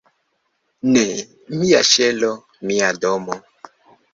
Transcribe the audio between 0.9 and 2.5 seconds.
"Ne! Mia ŝelo!